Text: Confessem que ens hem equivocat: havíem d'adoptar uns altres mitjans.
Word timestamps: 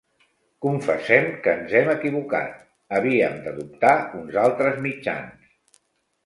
Confessem 0.65 1.27
que 1.43 1.53
ens 1.57 1.75
hem 1.79 1.91
equivocat: 1.93 2.55
havíem 3.01 3.37
d'adoptar 3.45 3.93
uns 4.23 4.41
altres 4.47 4.81
mitjans. 4.89 5.79